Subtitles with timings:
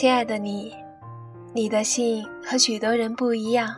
[0.00, 0.72] 亲爱的你，
[1.52, 3.74] 你的信和许多人不一样。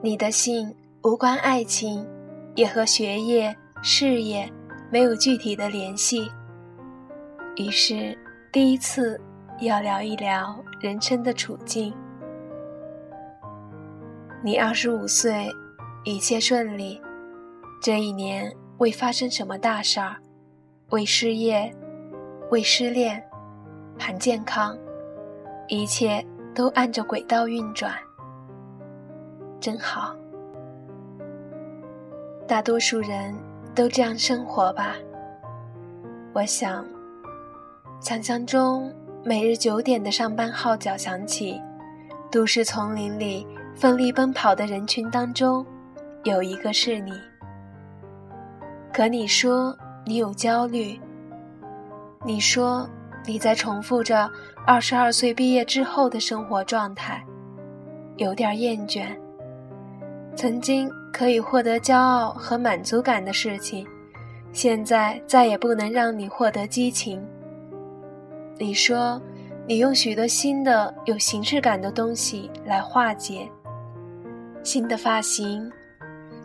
[0.00, 0.72] 你的信
[1.02, 2.06] 无关爱情，
[2.54, 4.48] 也和学业、事业
[4.92, 6.30] 没有具体的联系。
[7.56, 8.16] 于是，
[8.52, 9.20] 第一次
[9.58, 11.92] 要聊一聊人生的处境。
[14.40, 15.50] 你二十五岁，
[16.04, 17.02] 一切顺利。
[17.82, 20.14] 这一年未发生什么大事儿，
[20.90, 21.74] 未失业，
[22.52, 23.20] 未失恋，
[23.98, 24.78] 还健康，
[25.68, 27.92] 一切都按着轨道运转，
[29.60, 30.14] 真好。
[32.46, 33.34] 大多数人
[33.74, 34.96] 都这样生活吧。
[36.32, 36.84] 我想，
[38.00, 38.92] 想象中
[39.22, 41.60] 每日九点的上班号角响起，
[42.30, 43.46] 都市丛林里。
[43.74, 45.64] 奋力奔跑的人群当中，
[46.24, 47.12] 有一个是你。
[48.92, 50.98] 可你说你有焦虑，
[52.24, 52.90] 你说
[53.26, 54.30] 你在重复着
[54.66, 57.22] 二十二岁毕业之后的生活状态，
[58.16, 59.06] 有点厌倦。
[60.34, 63.86] 曾经可以获得骄傲和满足感的事情，
[64.52, 67.22] 现在再也不能让你获得激情。
[68.56, 69.20] 你说
[69.66, 73.48] 你用许多新的有形式感的东西来化解。
[74.62, 75.70] 新的发型，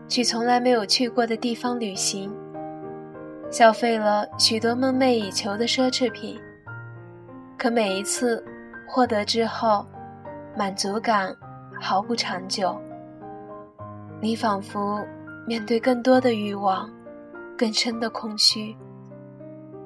[0.08, 2.34] 去从来没有去过的地方旅行，
[3.52, 6.40] 消费了许多梦寐以求的奢侈品。
[7.64, 8.44] 可每一次
[8.86, 9.86] 获得之后，
[10.54, 11.34] 满足感
[11.80, 12.78] 毫不长久。
[14.20, 15.02] 你仿佛
[15.48, 16.92] 面对更多的欲望，
[17.58, 18.76] 更深的空虚。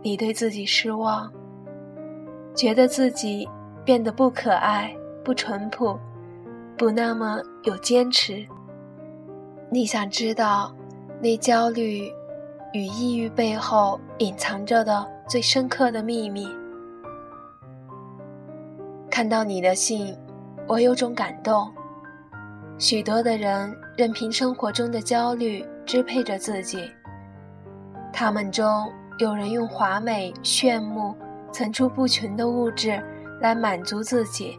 [0.01, 1.31] 你对自己失望，
[2.55, 3.47] 觉得自己
[3.85, 4.91] 变得不可爱、
[5.23, 5.99] 不淳朴。
[6.75, 8.43] 不那么有坚持。
[9.69, 10.75] 你想知道
[11.21, 12.11] 那焦虑
[12.73, 16.47] 与抑郁背后隐藏着的最深刻的秘密？
[19.17, 20.15] 看到你的信，
[20.67, 21.73] 我有种感动。
[22.77, 26.87] 许多的人任凭生活中的焦虑支配着自己，
[28.13, 31.15] 他们中有人用华美、炫目、
[31.51, 33.03] 层出不穷的物质
[33.41, 34.55] 来满足自己。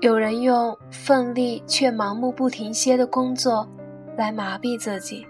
[0.00, 3.68] 有人用奋力却盲目不停歇的工作
[4.16, 5.26] 来麻痹自己，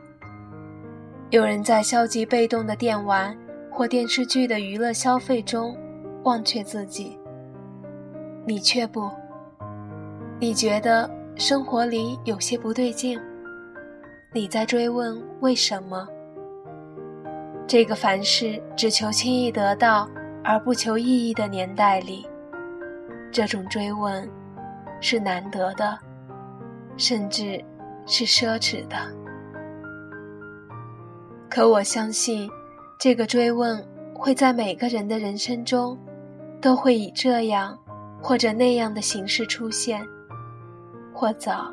[1.31, 3.35] 有人在消极被动的电玩
[3.71, 5.75] 或电视剧的娱乐消费中
[6.25, 7.17] 忘却自己。
[8.51, 9.09] 你却不，
[10.41, 13.17] 你觉得生活里有些不对劲，
[14.35, 16.05] 你在追问为什么？
[17.65, 20.11] 这个凡事只求轻易得到
[20.43, 22.29] 而不求意义的年代里，
[23.31, 24.29] 这种追问。
[25.01, 25.97] 是难得的，
[26.97, 27.65] 甚至
[28.05, 28.97] 是奢侈的。
[31.49, 32.51] 可我相信，
[32.99, 33.83] 这个追问
[34.13, 35.97] 会在每个人的人生中，
[36.61, 37.79] 都会以这样
[38.23, 40.07] 或者那样的形式出现，
[41.13, 41.73] 或早，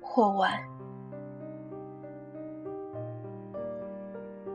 [0.00, 0.52] 或晚。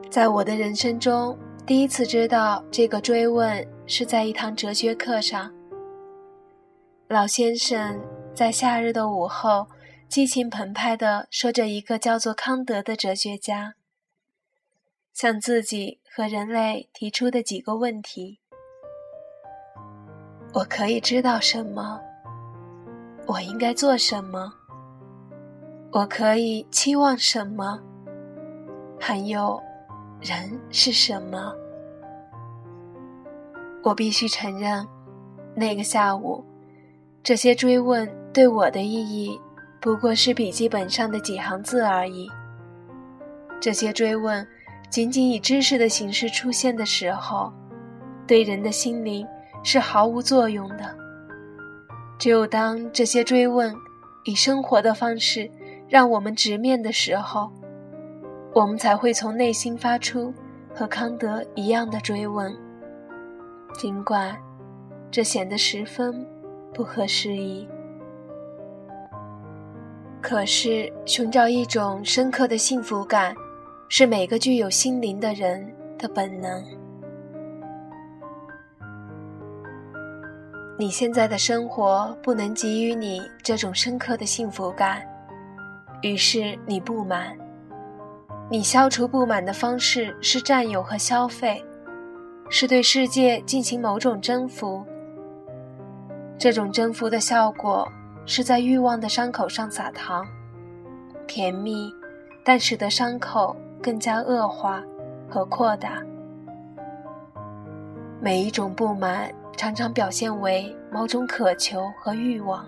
[0.09, 5.49] 在我的人生中，第一次知道这个追问，是在一堂哲学课上。
[7.07, 8.01] 老先生
[8.33, 9.67] 在夏日的午后，
[10.09, 13.75] 激情澎湃地说着一个叫做康德的哲学家
[15.13, 18.40] 向自己和人类提出的几个问题：
[20.53, 21.97] 我可以知道什么？
[23.25, 24.51] 我应该做什么？
[25.91, 27.79] 我可以期望什么？
[28.99, 29.61] 还有，
[30.19, 31.53] 人是什么？
[33.81, 34.85] 我必须承认，
[35.55, 36.43] 那个下午。
[37.23, 39.39] 这些追问对我的意义，
[39.79, 42.29] 不过是笔记本上的几行字而已。
[43.61, 44.45] 这些追问，
[44.89, 47.53] 仅仅以知识的形式出现的时候，
[48.27, 49.25] 对人的心灵
[49.63, 50.95] 是毫无作用的。
[52.17, 53.75] 只有当这些追问
[54.25, 55.49] 以生活的方式
[55.87, 57.51] 让我们直面的时候，
[58.53, 60.33] 我们才会从内心发出
[60.73, 62.55] 和康德一样的追问。
[63.73, 64.37] 尽管
[65.09, 66.25] 这显得十分。
[66.73, 67.67] 不合时宜。
[70.21, 73.35] 可是，寻找一种深刻的幸福感，
[73.89, 76.63] 是每个具有心灵的人的本能。
[80.81, 84.99] 你现在的生活不能给予你这种深刻的幸福感，
[86.01, 87.37] 于是你不满。
[88.49, 91.63] 你消除不满的方式是占有和消费，
[92.49, 94.83] 是对世界进行某种征服。
[96.39, 97.87] 这种征服的效果
[98.25, 100.25] 是在欲望的伤口上撒糖，
[101.27, 101.93] 甜蜜，
[102.43, 104.81] 但使得伤口更加恶化
[105.29, 106.01] 和扩大。
[108.19, 112.65] 每一种不满常常表现为某种渴求和欲望。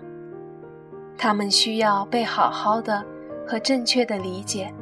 [1.16, 3.04] 他们需要被好好的
[3.46, 4.72] 和正确的理解，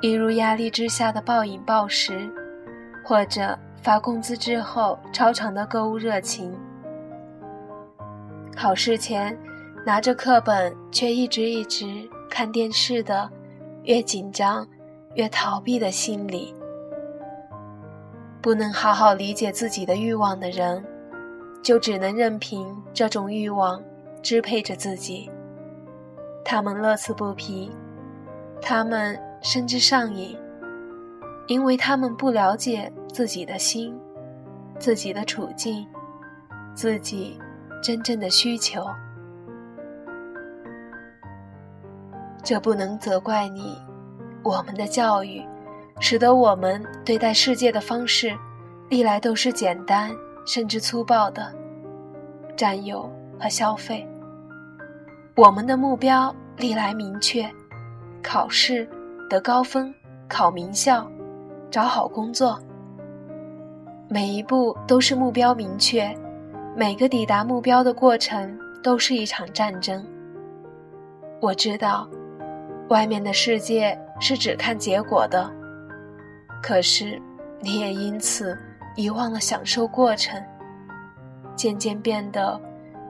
[0.00, 2.30] 例如压力之下的暴饮暴食，
[3.04, 6.52] 或者发工资之后超长的购物热情。
[8.54, 9.36] 考试前
[9.86, 11.86] 拿着课本却一直一直
[12.28, 13.30] 看电视的，
[13.84, 14.66] 越紧张
[15.14, 16.54] 越逃避的心理。
[18.42, 20.84] 不能好好理解自己的欲望的人，
[21.62, 23.82] 就只能任凭这种欲望
[24.22, 25.30] 支配着自己。
[26.44, 27.70] 他们乐此不疲，
[28.60, 30.36] 他们甚至上瘾，
[31.46, 33.98] 因为他们不了解自己的心、
[34.78, 35.86] 自己的处境、
[36.74, 37.38] 自己
[37.82, 38.86] 真正的需求。
[42.42, 43.76] 这不能责怪你，
[44.42, 45.44] 我们的教育。
[46.00, 48.32] 使得我们对待世界的方式，
[48.88, 50.12] 历来都是简单
[50.48, 51.54] 甚至粗暴的，
[52.56, 53.02] 占有
[53.38, 54.08] 和消费。
[55.36, 57.46] 我们的目标历来明确：
[58.22, 58.88] 考试
[59.28, 59.94] 得高分，
[60.26, 61.06] 考名校，
[61.70, 62.58] 找好工作。
[64.08, 66.16] 每一步都是目标明确，
[66.74, 70.02] 每个抵达目标的过程都是一场战争。
[71.42, 72.08] 我知道，
[72.88, 75.46] 外面的世界是只看结果的。
[76.62, 77.20] 可是，
[77.60, 78.56] 你也因此
[78.98, 80.42] 遗忘了享受过程，
[81.54, 82.60] 渐渐变得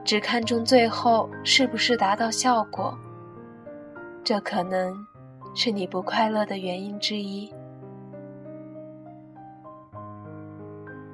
[0.05, 2.95] 只看重最后是不是达到效果。
[4.23, 4.95] 这可能
[5.55, 7.51] 是你不快乐的原因之一。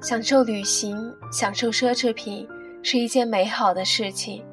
[0.01, 0.98] 享受旅行、
[1.31, 2.45] 享受奢侈品
[2.83, 4.44] 是一件美好的事情，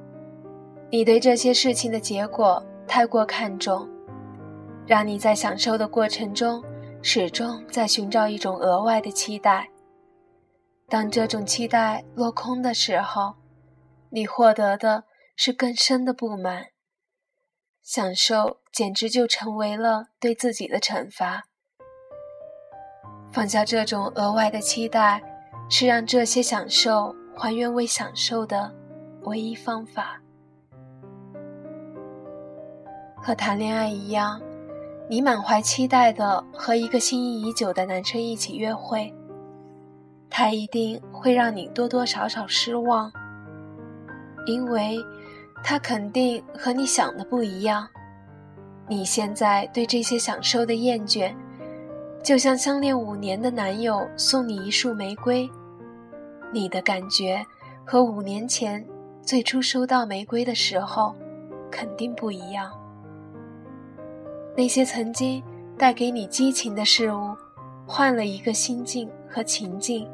[0.88, 3.88] 你对这些事情的结果太过看重，
[4.86, 6.62] 让你在享受的过程中。
[7.04, 9.69] 始终在寻找一种额外的期待。
[10.93, 13.37] 当这种期待落空的时候，
[14.11, 15.05] 你获得的
[15.35, 16.67] 是更深的不满。
[17.83, 21.44] 享受简直就成为了对自己的惩罚。
[23.33, 25.23] 放下这种额外的期待，
[25.71, 28.71] 是让这些享受还原为享受的
[29.23, 30.21] 唯一方法。
[33.17, 34.39] 和谈恋爱一样。
[35.09, 39.12] 你满怀期待的和一个心仪已久的男生一起约会，
[40.34, 43.12] 他一定会让你多多少少失望，
[44.46, 44.96] 因为
[45.62, 47.87] 他肯定和你想的不一样。
[48.88, 51.34] 你现在对这些享受的厌倦，
[52.23, 55.49] 就像相恋五年的男友送你一束玫瑰，
[56.50, 57.44] 你的感觉
[57.84, 58.82] 和五年前
[59.20, 61.14] 最初收到玫瑰的时候
[61.70, 62.73] 肯定不一样。
[64.56, 65.43] 那些曾经
[65.76, 67.37] 带给你激情的事物，
[67.87, 70.08] 换了一个心境和情境，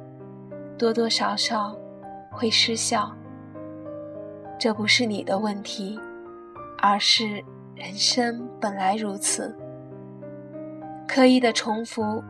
[0.78, 1.76] 多多少少
[2.30, 3.12] 会失效。
[4.58, 5.98] 这不是你的问题，
[6.80, 7.44] 而是
[7.74, 9.54] 人生本来如此。
[11.06, 12.22] 刻意的重复，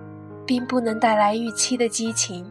[0.47, 2.51] 并不能带来预期的激情。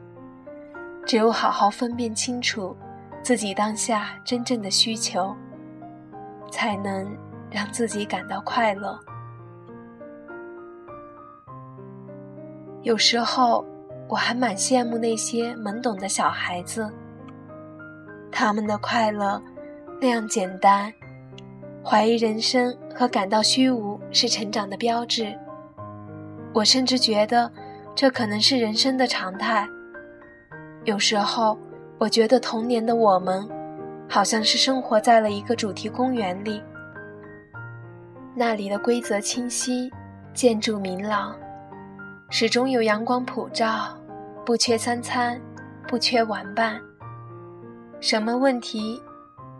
[1.05, 2.75] 只有好好分辨清楚
[3.23, 5.33] 自己当下真正的需求，
[6.51, 7.07] 才能
[7.49, 8.99] 让自己感到快乐。
[12.83, 13.65] 有时候，
[14.07, 16.89] 我还蛮羡慕那些懵懂的小孩子。
[18.31, 19.41] 他们的快乐
[19.99, 20.93] 那样简单，
[21.83, 25.37] 怀疑人生和感到虚无是成长的标志。
[26.53, 27.51] 我甚至觉得，
[27.95, 29.67] 这可能是人生的常态。
[30.85, 31.57] 有时候，
[31.97, 33.47] 我觉得童年的我们，
[34.07, 36.61] 好像是生活在了一个主题公园里，
[38.35, 39.91] 那里的规则清晰，
[40.33, 41.35] 建筑明朗。
[42.29, 43.87] 始终有阳光普照，
[44.45, 45.41] 不缺三餐，
[45.87, 46.79] 不缺玩伴。
[48.01, 49.01] 什么问题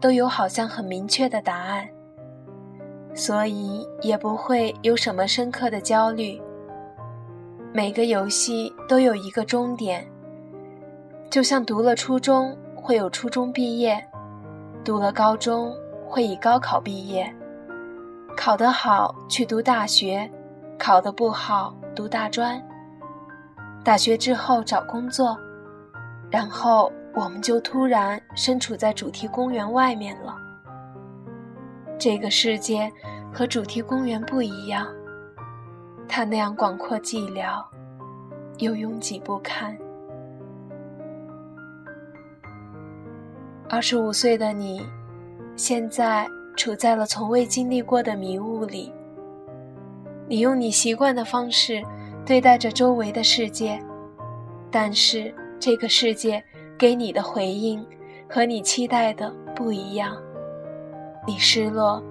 [0.02, 1.88] 都有好像很明确的答案，
[3.14, 6.40] 所以也不会有什么深刻的焦虑。
[7.72, 10.06] 每个游戏都有一个终点，
[11.30, 14.06] 就像读了初中会有初中毕业，
[14.84, 15.74] 读了高中
[16.06, 17.34] 会以高考毕业，
[18.36, 20.30] 考得好去读大学，
[20.78, 21.74] 考得不好。
[21.98, 22.64] 读大专，
[23.84, 25.36] 大学之后找工作，
[26.30, 30.38] 然后我们就突然身处在主题公园外面了。
[31.98, 32.88] 这个世界
[33.34, 34.88] 和主题公园不一样，
[36.08, 37.66] 它那样广阔寂寥，
[38.60, 39.76] 又拥挤不堪。
[43.68, 44.88] 二十五岁的你，
[45.56, 48.94] 现在处在了从未经历过的迷雾里。
[50.28, 51.82] 你用你习惯的方式
[52.26, 53.82] 对待着周围的世界，
[54.70, 56.44] 但是这个世界
[56.78, 57.86] 给你的回应
[58.30, 60.18] 和你期待的不一样，
[61.26, 62.04] 你失落，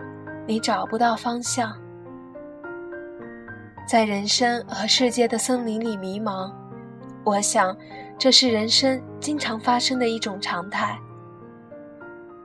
[0.46, 1.76] 你找不到方向，
[3.86, 6.50] 在人生和世界的森林里迷茫。
[7.22, 7.76] 我想，
[8.16, 10.98] 这是人生经常发生的一种常态。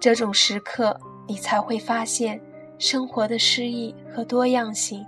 [0.01, 2.41] 这种时刻，你才会发现
[2.77, 5.05] 生活的诗意和多样性。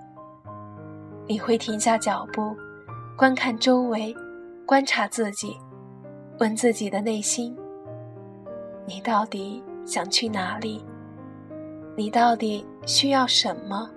[1.26, 2.56] 你会停下脚步，
[3.18, 4.14] 观看周围，
[4.66, 5.58] 观察自己，
[6.40, 7.56] 问自己的内心：
[8.86, 10.86] 你到底想去哪里？
[11.96, 13.90] 你到底需要什么？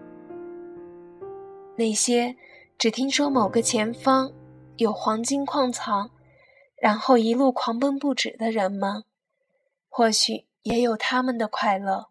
[1.76, 2.36] 那些
[2.78, 4.30] 只听说某个前方
[4.76, 6.10] 有黄金矿藏，
[6.80, 9.02] 然后一路狂奔不止的人们，
[9.88, 12.06] 或许也有他们的快乐。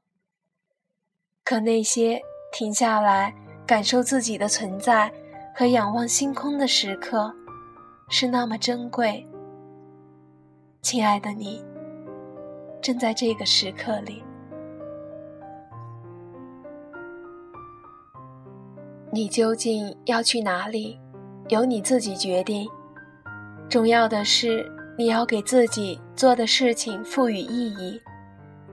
[1.44, 3.34] 可那些停下来
[3.66, 5.12] 感受自己的存在
[5.54, 7.34] 和仰望星空的时刻，
[8.10, 9.26] 是那么珍贵。
[10.82, 11.64] 亲爱的你，
[12.80, 14.24] 正在这个时刻里。
[19.12, 21.00] 你究竟要去哪里，
[21.48, 22.70] 由你自己决定。
[23.68, 28.00] 重要的是，你要给自己做的事情赋予意义。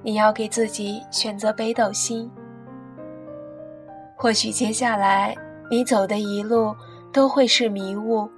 [0.03, 2.31] 你要给自己选择北斗星。
[4.23, 5.35] 或许接下来
[5.69, 6.73] 你走的一路
[7.13, 8.31] 都会是迷雾。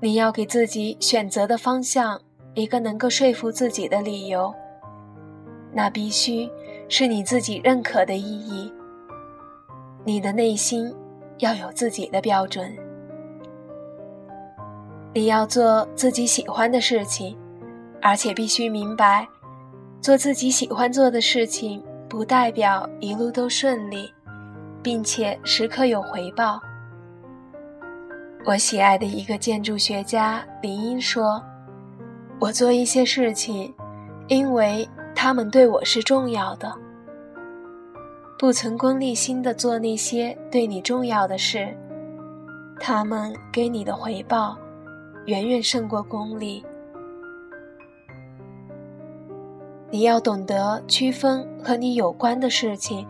[0.00, 2.18] 你要给自己选择的方向
[2.54, 4.54] 一个能够说服自己的理由。
[5.70, 6.50] 那必须
[6.88, 8.72] 是你自己认可的意义。
[10.02, 10.90] 你的内心。
[11.40, 12.74] 要有自己的标准，
[15.12, 17.36] 你要做自己喜欢的事情，
[18.00, 19.28] 而且必须明白，
[20.00, 24.10] 做自己喜欢做的事情不代表一路都顺利，
[24.86, 26.60] 并且时刻有回报。
[28.44, 31.42] 我喜爱的一个建筑学家林英说
[32.38, 33.74] ：“我做一些事情，
[34.28, 36.72] 因为他们对我是重要的。”
[38.38, 41.76] 不存功利心的做那些对你重要的事，
[42.78, 44.56] 他们给你的回报
[45.24, 46.64] 远远胜过功利。
[49.90, 53.04] 你要懂得区分和你有关的事情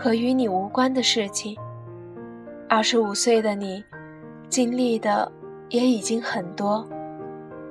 [0.00, 1.54] 和与你无关的事情。
[2.68, 3.84] 二十五岁的你，
[4.48, 5.30] 经历的
[5.68, 6.88] 也已经很多，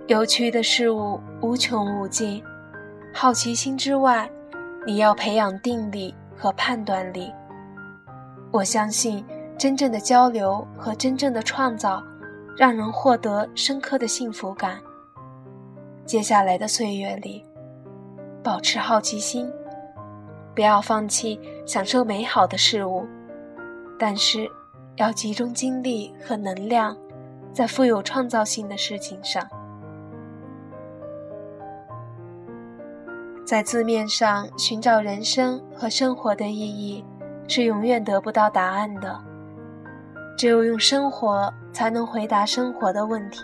[0.08, 2.44] 有趣的事物无穷无尽。
[3.12, 4.30] 好奇心之外，
[4.86, 6.14] 你要培养定力。
[6.42, 7.34] 和判断力，
[8.50, 9.26] 我相信
[9.58, 12.02] 真正的交流和真正的创造，
[12.56, 14.80] 让人获得深刻的幸福感。
[16.06, 17.44] 接下来的岁月里，
[18.42, 19.52] 保持好奇心，
[20.56, 21.38] 不要放弃
[21.70, 23.06] 享受美好的事物，
[24.00, 24.50] 但是
[24.96, 26.98] 要集中精力和能量
[27.54, 29.48] 在富有创造性的事情上。
[33.46, 37.06] 在字面上寻找人生和生活的意义，
[37.48, 39.16] 是永远得不到答案的。
[40.36, 43.44] 只有用生活才能回答生活的问题。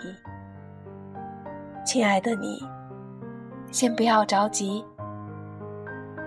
[1.84, 2.58] 亲爱的你，
[3.70, 4.84] 先不要着急，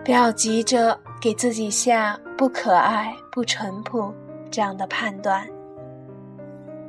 [0.06, 4.14] 不要急着给自己下不可爱、不淳朴
[4.50, 5.46] 这样的判断。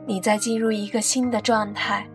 [0.06, 2.06] 你在进入一个新的状态，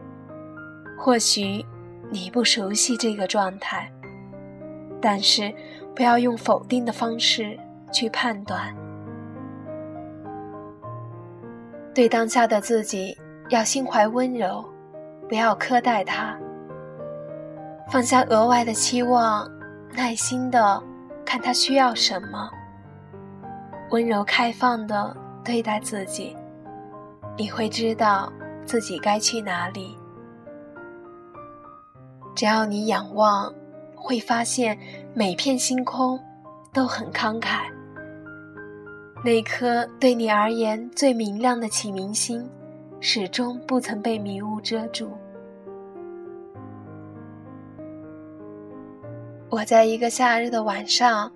[0.97, 1.65] 或许
[2.09, 3.91] 你不熟悉这个状态。
[5.01, 5.53] 但是，
[5.93, 7.59] 不要用否定的方式
[7.91, 8.73] 去判断。
[11.93, 13.15] 对当下的自己
[13.49, 14.65] 要心怀温柔，
[15.29, 16.37] 不要苛待他。
[17.91, 19.47] 放下额外的期望，
[19.93, 20.81] 耐心的
[21.25, 22.49] 看他需要什么。
[23.89, 26.35] 温柔开放的对待自己，
[27.37, 28.31] 你会知道
[28.65, 29.97] 自己该去哪里。
[32.35, 33.53] 只要你仰望。
[34.07, 34.77] 会发现
[35.15, 36.19] 每片星空
[36.71, 37.61] 都很慷慨。
[39.23, 42.47] 那颗对你而言最明亮的启明星，
[42.99, 45.11] 始终不曾被迷雾遮住。
[49.51, 51.31] 我在一个夏日的晚上，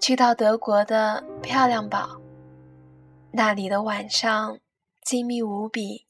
[0.00, 2.20] 去到德国的漂亮堡，
[3.32, 4.58] 那里的晚上
[5.04, 6.06] 静谧无比，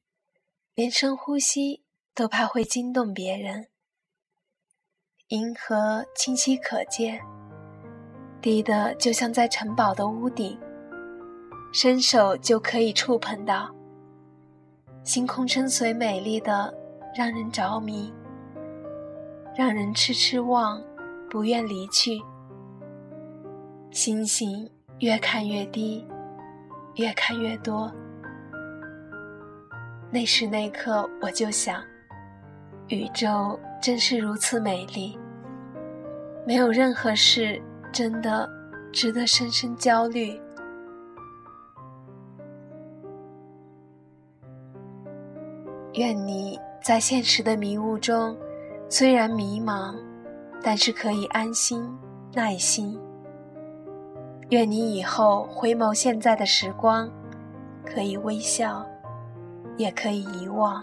[0.75, 1.83] 连深呼吸
[2.15, 3.69] 都怕会惊动别人。
[5.29, 7.21] 银河清晰可见，
[8.41, 10.59] 低的就像在城堡的屋顶，
[11.73, 13.71] 伸手就可以触碰到。
[15.05, 16.75] 星空深邃美丽的，
[17.15, 18.12] 让人着迷，
[19.55, 20.83] 让人痴痴望，
[21.31, 22.21] 不愿离去。
[23.91, 24.69] 星星
[24.99, 26.07] 越看越低，
[26.97, 27.91] 越看越多。
[30.11, 31.83] 那时那刻，我就想，
[32.89, 33.59] 宇宙。
[33.83, 35.19] 真是如此美丽。
[36.47, 37.59] 没有任何事
[37.91, 38.47] 真的
[38.93, 40.39] 值得深深焦虑。
[45.95, 48.37] 愿你在现实的迷雾中，
[48.91, 49.97] 虽然迷茫，
[50.62, 51.88] 但是可以安心
[52.35, 52.99] 耐心。
[54.50, 57.11] 愿你以后回眸现在的时光，
[57.85, 58.85] 可以微笑，
[59.76, 60.83] 也可以遗忘，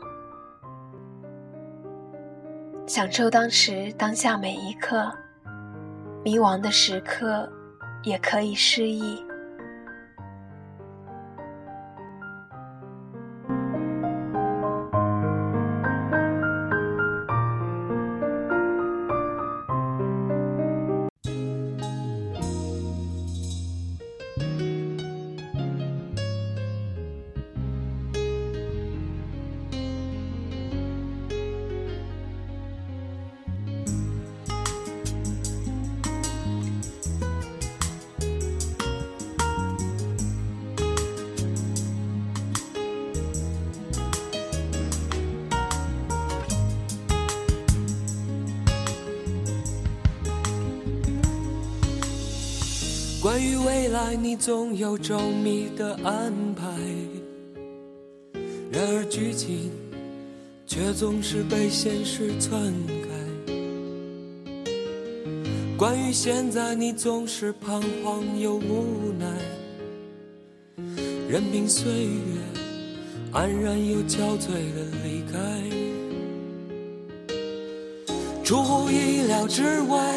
[2.85, 5.11] 享受当时当下每一刻。
[6.23, 7.49] 迷惘的时刻，
[8.03, 9.21] 也可以失意。
[53.37, 56.65] 关于未来，你总有周密的安排，
[58.71, 59.69] 然而剧情
[60.65, 63.09] 却总是被现实篡改。
[65.77, 69.27] 关于现在，你总是彷徨又无奈，
[71.29, 72.41] 任凭岁月
[73.31, 75.37] 安然又憔悴的离开，
[78.43, 80.16] 出乎意料之外。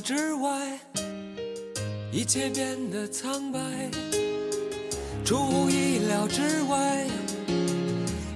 [0.00, 0.78] 之外，
[2.12, 3.60] 一切变得苍白；
[5.24, 7.06] 出乎意料之外，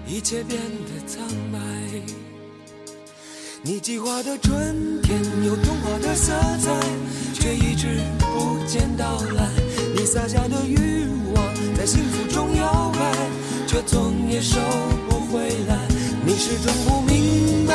[0.06, 1.22] 一切变得苍
[1.52, 1.58] 白。
[3.62, 6.74] 你计划的春天有童话的色彩，
[7.32, 9.48] 却一直不见到来。
[9.94, 13.14] 你撒下的欲望在幸福中摇摆，
[13.68, 14.58] 却总也收
[15.08, 15.78] 不回来。
[16.26, 17.74] 你始终不明白，